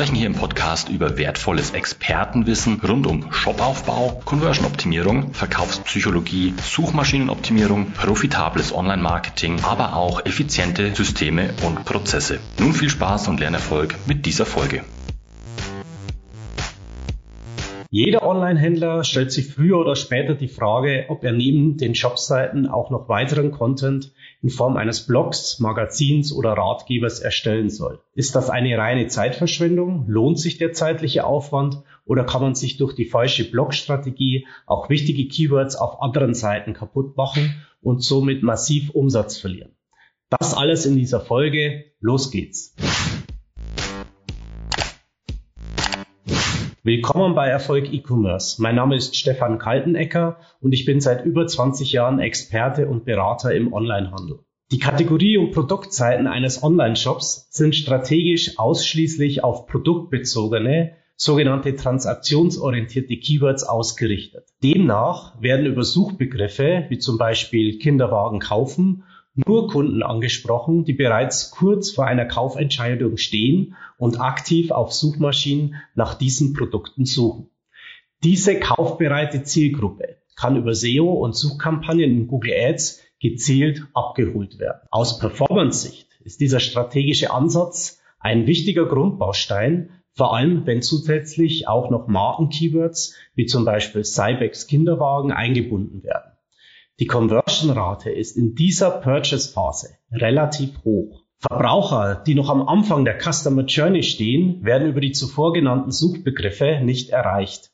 sprechen 0.00 0.16
hier 0.16 0.28
im 0.28 0.34
Podcast 0.34 0.88
über 0.88 1.18
wertvolles 1.18 1.72
Expertenwissen 1.72 2.80
rund 2.80 3.06
um 3.06 3.30
Shopaufbau, 3.34 4.22
Conversion-Optimierung, 4.24 5.34
Verkaufspsychologie, 5.34 6.54
Suchmaschinenoptimierung, 6.64 7.90
profitables 7.90 8.74
Online-Marketing, 8.74 9.60
aber 9.62 9.94
auch 9.94 10.24
effiziente 10.24 10.94
Systeme 10.94 11.52
und 11.66 11.84
Prozesse. 11.84 12.40
Nun 12.58 12.72
viel 12.72 12.88
Spaß 12.88 13.28
und 13.28 13.40
Lernerfolg 13.40 13.94
mit 14.06 14.24
dieser 14.24 14.46
Folge. 14.46 14.84
Jeder 17.92 18.22
Online-Händler 18.22 19.02
stellt 19.02 19.32
sich 19.32 19.48
früher 19.48 19.80
oder 19.80 19.96
später 19.96 20.36
die 20.36 20.46
Frage, 20.46 21.06
ob 21.08 21.24
er 21.24 21.32
neben 21.32 21.76
den 21.76 21.96
Shopseiten 21.96 22.68
auch 22.68 22.90
noch 22.90 23.08
weiteren 23.08 23.50
Content 23.50 24.12
in 24.42 24.48
Form 24.48 24.76
eines 24.76 25.08
Blogs, 25.08 25.58
Magazins 25.58 26.32
oder 26.32 26.52
Ratgebers 26.52 27.18
erstellen 27.18 27.68
soll. 27.68 28.00
Ist 28.14 28.36
das 28.36 28.48
eine 28.48 28.78
reine 28.78 29.08
Zeitverschwendung? 29.08 30.04
Lohnt 30.06 30.38
sich 30.38 30.56
der 30.56 30.72
zeitliche 30.72 31.24
Aufwand? 31.24 31.82
Oder 32.04 32.22
kann 32.22 32.42
man 32.42 32.54
sich 32.54 32.76
durch 32.76 32.94
die 32.94 33.06
falsche 33.06 33.50
Blogstrategie 33.50 34.46
auch 34.66 34.88
wichtige 34.88 35.26
Keywords 35.26 35.74
auf 35.74 36.00
anderen 36.00 36.34
Seiten 36.34 36.74
kaputt 36.74 37.16
machen 37.16 37.56
und 37.82 38.04
somit 38.04 38.44
massiv 38.44 38.90
Umsatz 38.90 39.36
verlieren? 39.36 39.72
Das 40.28 40.54
alles 40.54 40.86
in 40.86 40.94
dieser 40.94 41.20
Folge. 41.20 41.86
Los 41.98 42.30
geht's. 42.30 42.76
Willkommen 46.90 47.36
bei 47.36 47.46
Erfolg 47.46 47.92
E-Commerce. 47.92 48.60
Mein 48.60 48.74
Name 48.74 48.96
ist 48.96 49.14
Stefan 49.14 49.60
Kaltenecker 49.60 50.40
und 50.60 50.72
ich 50.72 50.86
bin 50.86 51.00
seit 51.00 51.24
über 51.24 51.46
20 51.46 51.92
Jahren 51.92 52.18
Experte 52.18 52.88
und 52.88 53.04
Berater 53.04 53.54
im 53.54 53.72
Onlinehandel. 53.72 54.40
Die 54.72 54.80
Kategorie 54.80 55.36
und 55.36 55.52
Produktseiten 55.52 56.26
eines 56.26 56.64
Online-Shops 56.64 57.46
sind 57.52 57.76
strategisch 57.76 58.58
ausschließlich 58.58 59.44
auf 59.44 59.68
produktbezogene, 59.68 60.96
sogenannte 61.14 61.76
transaktionsorientierte 61.76 63.18
Keywords 63.18 63.62
ausgerichtet. 63.62 64.46
Demnach 64.64 65.40
werden 65.40 65.66
über 65.66 65.84
Suchbegriffe 65.84 66.86
wie 66.88 66.98
zum 66.98 67.18
Beispiel 67.18 67.78
Kinderwagen 67.78 68.40
kaufen 68.40 69.04
nur 69.46 69.68
Kunden 69.68 70.02
angesprochen, 70.02 70.84
die 70.84 70.92
bereits 70.92 71.50
kurz 71.50 71.90
vor 71.90 72.06
einer 72.06 72.26
Kaufentscheidung 72.26 73.16
stehen 73.16 73.76
und 73.98 74.20
aktiv 74.20 74.70
auf 74.70 74.92
Suchmaschinen 74.92 75.76
nach 75.94 76.14
diesen 76.14 76.54
Produkten 76.54 77.04
suchen. 77.04 77.50
Diese 78.22 78.58
kaufbereite 78.58 79.42
Zielgruppe 79.42 80.16
kann 80.36 80.56
über 80.56 80.74
SEO 80.74 81.12
und 81.12 81.34
Suchkampagnen 81.34 82.10
in 82.10 82.26
Google 82.26 82.52
Ads 82.54 83.02
gezielt 83.20 83.86
abgeholt 83.94 84.58
werden. 84.58 84.80
Aus 84.90 85.18
Performance-Sicht 85.18 86.08
ist 86.24 86.40
dieser 86.40 86.60
strategische 86.60 87.30
Ansatz 87.32 88.00
ein 88.18 88.46
wichtiger 88.46 88.86
Grundbaustein, 88.86 89.90
vor 90.12 90.34
allem 90.34 90.66
wenn 90.66 90.82
zusätzlich 90.82 91.68
auch 91.68 91.90
noch 91.90 92.08
Marken-Keywords 92.08 93.14
wie 93.34 93.46
zum 93.46 93.64
Beispiel 93.64 94.04
Cybex 94.04 94.66
Kinderwagen 94.66 95.32
eingebunden 95.32 96.02
werden. 96.02 96.29
Die 97.00 97.06
Conversion-Rate 97.06 98.10
ist 98.10 98.36
in 98.36 98.54
dieser 98.54 98.90
Purchase-Phase 98.90 99.96
relativ 100.12 100.84
hoch. 100.84 101.22
Verbraucher, 101.38 102.22
die 102.26 102.34
noch 102.34 102.50
am 102.50 102.68
Anfang 102.68 103.06
der 103.06 103.18
Customer 103.18 103.64
Journey 103.64 104.02
stehen, 104.02 104.62
werden 104.66 104.86
über 104.86 105.00
die 105.00 105.12
zuvor 105.12 105.54
genannten 105.54 105.92
Suchbegriffe 105.92 106.82
nicht 106.84 107.08
erreicht. 107.08 107.70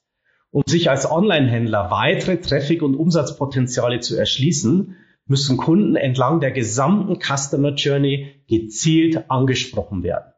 Um 0.53 0.63
sich 0.65 0.91
als 0.91 1.11
Online-Händler 1.11 1.91
weitere 1.91 2.37
Traffic- 2.37 2.83
und 2.83 2.95
Umsatzpotenziale 2.95 3.99
zu 3.99 4.17
erschließen, 4.17 4.95
müssen 5.27 5.57
Kunden 5.57 5.97
entlang 5.97 6.39
der 6.39 6.53
gesamten 6.53 7.19
Customer 7.19 7.75
Journey 7.75 8.45
gezielt 8.47 9.29
angesprochen 9.29 10.05
werden 10.05 10.36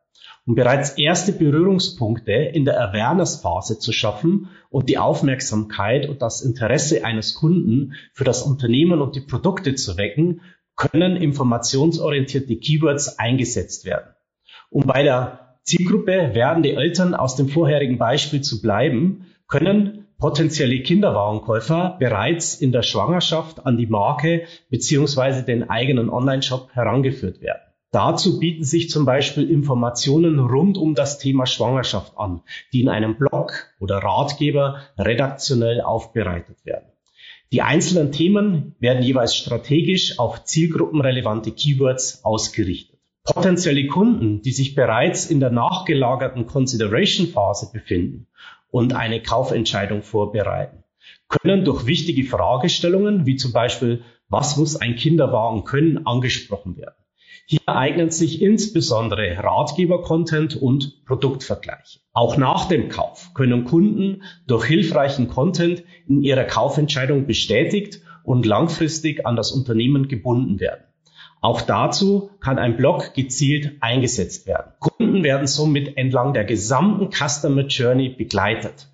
um 0.48 0.54
bereits 0.54 0.96
erste 0.96 1.32
Berührungspunkte 1.32 2.32
in 2.32 2.64
der 2.64 2.80
Awareness-Phase 2.80 3.78
zu 3.78 3.92
schaffen 3.92 4.48
und 4.70 4.88
die 4.88 4.96
Aufmerksamkeit 4.96 6.08
und 6.08 6.22
das 6.22 6.40
Interesse 6.40 7.04
eines 7.04 7.34
Kunden 7.34 7.92
für 8.14 8.24
das 8.24 8.42
Unternehmen 8.42 9.02
und 9.02 9.14
die 9.14 9.20
Produkte 9.20 9.74
zu 9.74 9.98
wecken, 9.98 10.40
können 10.74 11.16
informationsorientierte 11.16 12.56
Keywords 12.56 13.18
eingesetzt 13.18 13.84
werden. 13.84 14.14
Um 14.70 14.86
bei 14.86 15.02
der 15.02 15.58
Zielgruppe 15.64 16.30
werdende 16.32 16.72
Eltern 16.72 17.14
aus 17.14 17.36
dem 17.36 17.50
vorherigen 17.50 17.98
Beispiel 17.98 18.40
zu 18.40 18.62
bleiben, 18.62 19.26
können 19.48 20.06
potenzielle 20.16 20.80
Kinderwagenkäufer 20.80 21.96
bereits 21.98 22.54
in 22.54 22.72
der 22.72 22.82
Schwangerschaft 22.82 23.66
an 23.66 23.76
die 23.76 23.86
Marke 23.86 24.44
beziehungsweise 24.70 25.42
den 25.42 25.68
eigenen 25.68 26.08
Online-Shop 26.08 26.70
herangeführt 26.72 27.42
werden. 27.42 27.67
Dazu 27.90 28.38
bieten 28.38 28.64
sich 28.64 28.90
zum 28.90 29.06
Beispiel 29.06 29.48
Informationen 29.48 30.38
rund 30.38 30.76
um 30.76 30.94
das 30.94 31.18
Thema 31.18 31.46
Schwangerschaft 31.46 32.18
an, 32.18 32.42
die 32.72 32.82
in 32.82 32.90
einem 32.90 33.16
Blog 33.16 33.66
oder 33.80 33.98
Ratgeber 33.98 34.82
redaktionell 34.98 35.80
aufbereitet 35.80 36.64
werden. 36.64 36.86
Die 37.50 37.62
einzelnen 37.62 38.12
Themen 38.12 38.74
werden 38.78 39.02
jeweils 39.02 39.34
strategisch 39.34 40.18
auf 40.18 40.44
zielgruppenrelevante 40.44 41.50
Keywords 41.52 42.22
ausgerichtet. 42.26 42.98
Potenzielle 43.24 43.86
Kunden, 43.86 44.42
die 44.42 44.52
sich 44.52 44.74
bereits 44.74 45.24
in 45.24 45.40
der 45.40 45.50
nachgelagerten 45.50 46.46
Consideration 46.46 47.26
Phase 47.26 47.70
befinden 47.72 48.26
und 48.70 48.92
eine 48.92 49.22
Kaufentscheidung 49.22 50.02
vorbereiten, 50.02 50.84
können 51.28 51.64
durch 51.64 51.86
wichtige 51.86 52.24
Fragestellungen 52.24 53.24
wie 53.24 53.36
zum 53.36 53.52
Beispiel, 53.52 54.02
was 54.28 54.58
muss 54.58 54.76
ein 54.76 54.96
Kinderwagen 54.96 55.64
können, 55.64 56.06
angesprochen 56.06 56.76
werden. 56.76 56.94
Hier 57.50 57.66
eignen 57.66 58.10
sich 58.10 58.42
insbesondere 58.42 59.38
Ratgeber-Content 59.38 60.56
und 60.56 61.02
Produktvergleiche. 61.06 62.00
Auch 62.12 62.36
nach 62.36 62.68
dem 62.68 62.90
Kauf 62.90 63.32
können 63.32 63.64
Kunden 63.64 64.22
durch 64.46 64.66
hilfreichen 64.66 65.28
Content 65.28 65.82
in 66.06 66.20
ihrer 66.20 66.44
Kaufentscheidung 66.44 67.24
bestätigt 67.26 68.02
und 68.22 68.44
langfristig 68.44 69.24
an 69.24 69.34
das 69.34 69.50
Unternehmen 69.50 70.08
gebunden 70.08 70.60
werden. 70.60 70.84
Auch 71.40 71.62
dazu 71.62 72.28
kann 72.40 72.58
ein 72.58 72.76
Blog 72.76 73.14
gezielt 73.14 73.78
eingesetzt 73.80 74.46
werden. 74.46 74.72
Kunden 74.78 75.24
werden 75.24 75.46
somit 75.46 75.96
entlang 75.96 76.34
der 76.34 76.44
gesamten 76.44 77.08
Customer 77.10 77.62
Journey 77.62 78.10
begleitet. 78.10 78.88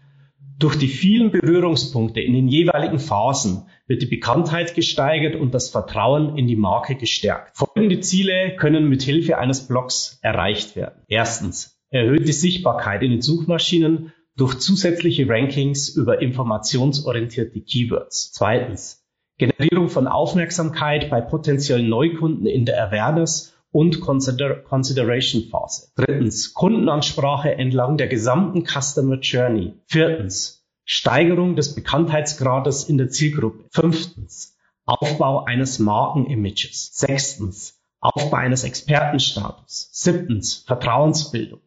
Durch 0.57 0.77
die 0.77 0.89
vielen 0.89 1.33
Berührungspunkte 1.33 2.21
in 2.21 2.33
den 2.33 2.47
jeweiligen 2.47 3.01
Phasen 3.01 3.67
wird 3.87 4.03
die 4.03 4.07
Bekanntheit 4.07 4.75
gesteigert 4.75 5.35
und 5.35 5.53
das 5.53 5.69
Vertrauen 5.69 6.39
in 6.39 6.47
die 6.47 6.57
Marke 6.57 6.95
gestärkt. 6.95 7.57
Folgende 7.57 8.01
Ziele 8.01 8.55
können 8.57 8.89
mit 8.89 9.03
Hilfe 9.03 9.39
eines 9.39 9.67
Blogs 9.67 10.19
erreicht 10.23 10.77
werden. 10.77 11.03
Erstens, 11.09 11.81
erhöhte 11.91 12.33
Sichtbarkeit 12.33 13.03
in 13.03 13.11
den 13.11 13.23
Suchmaschinen 13.23 14.13
durch 14.37 14.59
zusätzliche 14.59 15.29
Rankings 15.29 15.89
über 15.89 16.23
informationsorientierte 16.23 17.61
Keywords. 17.61 18.33
Zweitens, 18.33 19.05
Generierung 19.39 19.89
von 19.89 20.07
Aufmerksamkeit 20.07 21.11
bei 21.11 21.21
potenziellen 21.21 21.89
Neukunden 21.89 22.47
in 22.47 22.65
der 22.65 22.81
Awareness 22.87 23.54
und 23.75 24.01
Consider 24.01 24.55
Consideration 24.55 25.49
Phase. 25.51 25.89
Drittens, 25.97 26.55
Kundenansprache 26.55 27.57
entlang 27.57 27.97
der 27.97 28.07
gesamten 28.07 28.65
Customer 28.65 29.19
Journey. 29.19 29.75
Viertens, 29.87 30.65
Steigerung 30.85 31.57
des 31.57 31.75
Bekanntheitsgrades 31.75 32.85
in 32.85 32.99
der 32.99 33.09
Zielgruppe. 33.09 33.65
Fünftens, 33.73 34.57
Aufbau 34.87 35.43
eines 35.43 35.81
Markenimages. 35.81 36.93
Sechstens, 36.95 37.83
Aufbau 37.99 38.37
eines 38.37 38.63
Expertenstatus. 38.63 39.89
Siebtens, 39.91 40.55
Vertrauensbildung. 40.69 41.61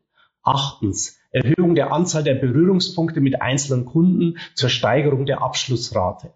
Achtens, 0.43 1.19
Erhöhung 1.31 1.75
der 1.75 1.91
Anzahl 1.91 2.23
der 2.23 2.35
Berührungspunkte 2.35 3.19
mit 3.19 3.41
einzelnen 3.41 3.83
Kunden 3.83 4.37
zur 4.55 4.69
Steigerung 4.69 5.25
der 5.25 5.41
Abschlussrate. 5.41 6.31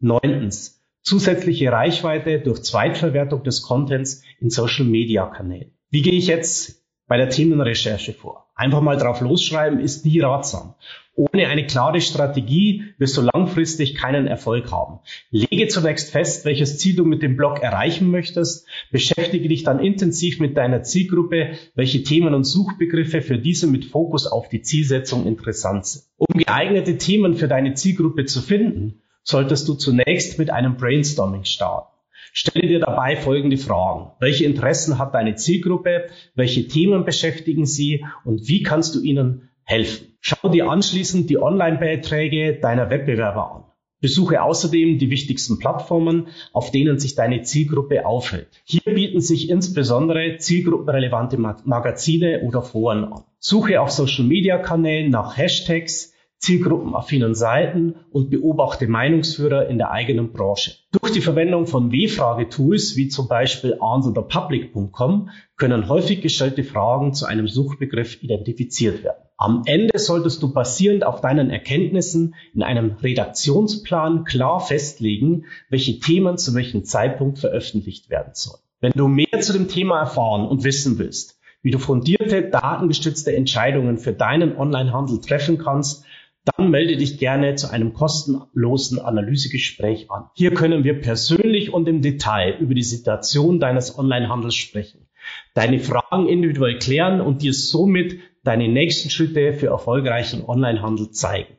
Neuntens, 0.00 0.73
zusätzliche 1.04 1.70
Reichweite 1.70 2.40
durch 2.40 2.62
Zweitverwertung 2.62 3.44
des 3.44 3.62
Contents 3.62 4.22
in 4.40 4.50
Social 4.50 4.86
Media 4.86 5.26
Kanälen. 5.26 5.70
Wie 5.90 6.02
gehe 6.02 6.14
ich 6.14 6.26
jetzt 6.26 6.82
bei 7.06 7.18
der 7.18 7.28
Themenrecherche 7.28 8.14
vor? 8.14 8.46
Einfach 8.56 8.80
mal 8.80 8.96
drauf 8.96 9.20
losschreiben 9.20 9.80
ist 9.80 10.06
nie 10.06 10.20
ratsam. 10.20 10.74
Ohne 11.16 11.46
eine 11.48 11.66
klare 11.66 12.00
Strategie 12.00 12.84
wirst 12.98 13.16
du 13.16 13.20
langfristig 13.20 13.94
keinen 13.94 14.26
Erfolg 14.26 14.72
haben. 14.72 15.00
Lege 15.30 15.68
zunächst 15.68 16.10
fest, 16.10 16.44
welches 16.44 16.78
Ziel 16.78 16.96
du 16.96 17.04
mit 17.04 17.22
dem 17.22 17.36
Blog 17.36 17.62
erreichen 17.62 18.10
möchtest. 18.10 18.66
Beschäftige 18.90 19.48
dich 19.48 19.62
dann 19.62 19.78
intensiv 19.78 20.40
mit 20.40 20.56
deiner 20.56 20.82
Zielgruppe, 20.82 21.52
welche 21.74 22.02
Themen 22.02 22.34
und 22.34 22.44
Suchbegriffe 22.44 23.22
für 23.22 23.38
diese 23.38 23.66
mit 23.66 23.84
Fokus 23.84 24.26
auf 24.26 24.48
die 24.48 24.62
Zielsetzung 24.62 25.26
interessant 25.26 25.86
sind. 25.86 26.04
Um 26.16 26.38
geeignete 26.38 26.96
Themen 26.96 27.34
für 27.34 27.46
deine 27.46 27.74
Zielgruppe 27.74 28.24
zu 28.24 28.40
finden, 28.40 29.02
solltest 29.24 29.66
du 29.68 29.74
zunächst 29.74 30.38
mit 30.38 30.50
einem 30.50 30.76
Brainstorming 30.76 31.44
starten. 31.44 31.90
Stelle 32.32 32.66
dir 32.66 32.80
dabei 32.80 33.16
folgende 33.16 33.56
Fragen. 33.56 34.10
Welche 34.20 34.44
Interessen 34.44 34.98
hat 34.98 35.14
deine 35.14 35.36
Zielgruppe? 35.36 36.06
Welche 36.34 36.66
Themen 36.68 37.04
beschäftigen 37.04 37.66
sie? 37.66 38.04
Und 38.24 38.48
wie 38.48 38.62
kannst 38.62 38.94
du 38.94 39.00
ihnen 39.00 39.50
helfen? 39.62 40.16
Schau 40.20 40.48
dir 40.48 40.68
anschließend 40.68 41.30
die 41.30 41.40
Online-Beiträge 41.40 42.58
deiner 42.60 42.90
Wettbewerber 42.90 43.52
an. 43.52 43.64
Besuche 44.00 44.42
außerdem 44.42 44.98
die 44.98 45.10
wichtigsten 45.10 45.58
Plattformen, 45.58 46.26
auf 46.52 46.70
denen 46.70 46.98
sich 46.98 47.14
deine 47.14 47.42
Zielgruppe 47.42 48.04
aufhält. 48.04 48.48
Hier 48.64 48.82
bieten 48.84 49.20
sich 49.20 49.48
insbesondere 49.48 50.36
zielgruppenrelevante 50.36 51.38
Magazine 51.38 52.42
oder 52.42 52.62
Foren 52.62 53.04
an. 53.04 53.24
Suche 53.38 53.80
auf 53.80 53.90
Social-Media-Kanälen 53.90 55.10
nach 55.10 55.36
Hashtags, 55.36 56.13
zielgruppenaffinen 56.44 57.34
Seiten 57.34 57.96
und 58.10 58.30
beobachte 58.30 58.86
Meinungsführer 58.86 59.68
in 59.68 59.78
der 59.78 59.90
eigenen 59.90 60.32
Branche. 60.32 60.72
Durch 60.92 61.12
die 61.12 61.22
Verwendung 61.22 61.66
von 61.66 61.90
W-Fragetools 61.90 62.96
wie 62.96 63.08
zum 63.08 63.28
Beispiel 63.28 63.78
answerthepublic.com 63.80 65.30
können 65.56 65.88
häufig 65.88 66.20
gestellte 66.20 66.62
Fragen 66.62 67.14
zu 67.14 67.24
einem 67.26 67.48
Suchbegriff 67.48 68.22
identifiziert 68.22 69.02
werden. 69.02 69.22
Am 69.36 69.62
Ende 69.64 69.98
solltest 69.98 70.42
du 70.42 70.52
basierend 70.52 71.04
auf 71.04 71.20
deinen 71.20 71.50
Erkenntnissen 71.50 72.34
in 72.54 72.62
einem 72.62 72.92
Redaktionsplan 73.02 74.24
klar 74.24 74.60
festlegen, 74.60 75.46
welche 75.70 75.98
Themen 75.98 76.38
zu 76.38 76.54
welchem 76.54 76.84
Zeitpunkt 76.84 77.38
veröffentlicht 77.38 78.10
werden 78.10 78.34
sollen. 78.34 78.60
Wenn 78.80 78.92
du 78.94 79.08
mehr 79.08 79.40
zu 79.40 79.52
dem 79.52 79.68
Thema 79.68 79.98
erfahren 79.98 80.46
und 80.46 80.62
wissen 80.62 80.98
willst, 80.98 81.40
wie 81.62 81.70
du 81.70 81.78
fundierte, 81.78 82.42
datengestützte 82.42 83.34
Entscheidungen 83.34 83.96
für 83.96 84.12
deinen 84.12 84.56
Onlinehandel 84.56 85.20
treffen 85.22 85.56
kannst, 85.56 86.04
dann 86.44 86.70
melde 86.70 86.96
dich 86.96 87.18
gerne 87.18 87.54
zu 87.54 87.70
einem 87.70 87.92
kostenlosen 87.94 88.98
Analysegespräch 88.98 90.10
an. 90.10 90.24
Hier 90.34 90.52
können 90.52 90.82
wir 90.84 91.00
persönlich 91.00 91.72
und 91.72 91.88
im 91.88 92.02
Detail 92.02 92.58
über 92.60 92.74
die 92.74 92.82
Situation 92.82 93.60
deines 93.60 93.98
Onlinehandels 93.98 94.54
sprechen, 94.54 95.08
deine 95.54 95.80
Fragen 95.80 96.28
individuell 96.28 96.78
klären 96.78 97.22
und 97.22 97.40
dir 97.42 97.54
somit 97.54 98.18
deine 98.42 98.68
nächsten 98.68 99.08
Schritte 99.08 99.54
für 99.54 99.68
erfolgreichen 99.68 100.44
Onlinehandel 100.46 101.10
zeigen. 101.10 101.56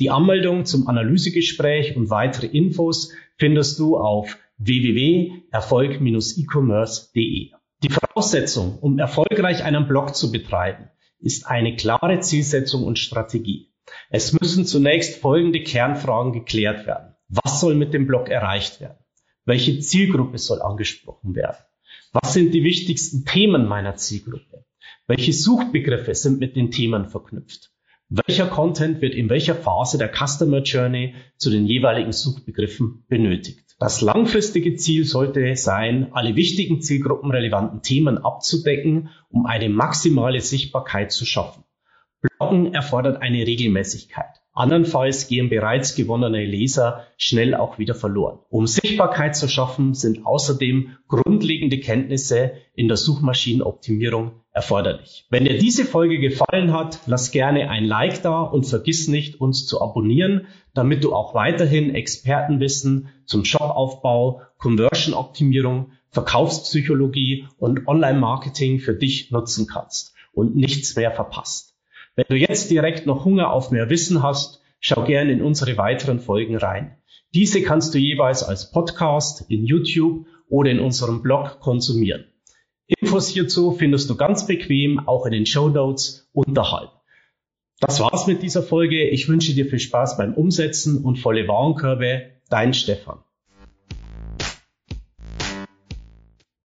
Die 0.00 0.08
Anmeldung 0.08 0.64
zum 0.64 0.88
Analysegespräch 0.88 1.94
und 1.96 2.08
weitere 2.08 2.46
Infos 2.46 3.12
findest 3.36 3.78
du 3.78 3.98
auf 3.98 4.38
www.erfolg-e-commerce.de. 4.56 7.50
Die 7.82 7.90
Voraussetzung, 7.90 8.78
um 8.78 8.98
erfolgreich 8.98 9.64
einen 9.64 9.86
Blog 9.86 10.14
zu 10.14 10.32
betreiben, 10.32 10.88
ist 11.18 11.46
eine 11.46 11.76
klare 11.76 12.20
Zielsetzung 12.20 12.84
und 12.84 12.98
Strategie. 12.98 13.71
Es 14.10 14.32
müssen 14.32 14.66
zunächst 14.66 15.20
folgende 15.20 15.62
Kernfragen 15.62 16.32
geklärt 16.32 16.86
werden. 16.86 17.14
Was 17.28 17.60
soll 17.60 17.74
mit 17.74 17.94
dem 17.94 18.06
Blog 18.06 18.28
erreicht 18.28 18.80
werden? 18.80 18.98
Welche 19.44 19.80
Zielgruppe 19.80 20.38
soll 20.38 20.60
angesprochen 20.60 21.34
werden? 21.34 21.56
Was 22.12 22.34
sind 22.34 22.52
die 22.52 22.62
wichtigsten 22.62 23.24
Themen 23.24 23.66
meiner 23.66 23.96
Zielgruppe? 23.96 24.64
Welche 25.06 25.32
Suchbegriffe 25.32 26.14
sind 26.14 26.40
mit 26.40 26.56
den 26.56 26.70
Themen 26.70 27.08
verknüpft? 27.08 27.72
Welcher 28.08 28.46
Content 28.46 29.00
wird 29.00 29.14
in 29.14 29.30
welcher 29.30 29.54
Phase 29.54 29.96
der 29.96 30.12
Customer 30.14 30.62
Journey 30.62 31.14
zu 31.38 31.50
den 31.50 31.66
jeweiligen 31.66 32.12
Suchbegriffen 32.12 33.06
benötigt? 33.08 33.74
Das 33.78 34.02
langfristige 34.02 34.76
Ziel 34.76 35.06
sollte 35.06 35.56
sein, 35.56 36.12
alle 36.12 36.36
wichtigen 36.36 36.82
zielgruppenrelevanten 36.82 37.80
Themen 37.80 38.18
abzudecken, 38.18 39.08
um 39.30 39.46
eine 39.46 39.70
maximale 39.70 40.40
Sichtbarkeit 40.40 41.10
zu 41.10 41.24
schaffen. 41.24 41.64
Bloggen 42.22 42.72
erfordert 42.72 43.20
eine 43.20 43.46
Regelmäßigkeit. 43.46 44.40
Andernfalls 44.54 45.28
gehen 45.28 45.48
bereits 45.48 45.94
gewonnene 45.94 46.44
Leser 46.44 47.06
schnell 47.16 47.54
auch 47.54 47.78
wieder 47.78 47.94
verloren. 47.94 48.38
Um 48.50 48.66
Sichtbarkeit 48.66 49.34
zu 49.34 49.48
schaffen, 49.48 49.94
sind 49.94 50.26
außerdem 50.26 50.96
grundlegende 51.08 51.80
Kenntnisse 51.80 52.52
in 52.74 52.86
der 52.86 52.98
Suchmaschinenoptimierung 52.98 54.32
erforderlich. 54.52 55.26
Wenn 55.30 55.46
dir 55.46 55.56
diese 55.56 55.86
Folge 55.86 56.18
gefallen 56.18 56.72
hat, 56.74 57.00
lass 57.06 57.30
gerne 57.30 57.70
ein 57.70 57.86
Like 57.86 58.22
da 58.22 58.42
und 58.42 58.64
vergiss 58.64 59.08
nicht, 59.08 59.40
uns 59.40 59.66
zu 59.66 59.80
abonnieren, 59.80 60.46
damit 60.74 61.02
du 61.02 61.14
auch 61.14 61.34
weiterhin 61.34 61.94
Expertenwissen 61.94 63.08
zum 63.24 63.46
Shopaufbau, 63.46 64.42
Conversion-Optimierung, 64.58 65.92
Verkaufspsychologie 66.10 67.46
und 67.58 67.88
Online-Marketing 67.88 68.80
für 68.80 68.94
dich 68.94 69.30
nutzen 69.30 69.66
kannst 69.66 70.14
und 70.34 70.54
nichts 70.54 70.94
mehr 70.94 71.10
verpasst. 71.10 71.71
Wenn 72.14 72.26
du 72.28 72.36
jetzt 72.36 72.70
direkt 72.70 73.06
noch 73.06 73.24
Hunger 73.24 73.52
auf 73.52 73.70
mehr 73.70 73.88
Wissen 73.88 74.22
hast, 74.22 74.60
schau 74.80 75.04
gerne 75.04 75.32
in 75.32 75.42
unsere 75.42 75.78
weiteren 75.78 76.20
Folgen 76.20 76.56
rein. 76.56 76.98
Diese 77.34 77.62
kannst 77.62 77.94
du 77.94 77.98
jeweils 77.98 78.42
als 78.42 78.70
Podcast, 78.70 79.50
in 79.50 79.64
YouTube 79.64 80.26
oder 80.48 80.70
in 80.70 80.80
unserem 80.80 81.22
Blog 81.22 81.60
konsumieren. 81.60 82.26
Infos 82.86 83.28
hierzu 83.28 83.72
findest 83.72 84.10
du 84.10 84.16
ganz 84.16 84.46
bequem 84.46 85.08
auch 85.08 85.24
in 85.24 85.32
den 85.32 85.46
Show 85.46 85.70
Notes 85.70 86.28
unterhalb. 86.32 86.90
Das 87.80 88.00
war's 88.00 88.26
mit 88.26 88.42
dieser 88.42 88.62
Folge. 88.62 89.08
Ich 89.08 89.28
wünsche 89.28 89.54
dir 89.54 89.66
viel 89.66 89.78
Spaß 89.78 90.18
beim 90.18 90.34
Umsetzen 90.34 91.02
und 91.02 91.18
volle 91.18 91.48
Warenkörbe. 91.48 92.32
Dein 92.50 92.74
Stefan. 92.74 93.24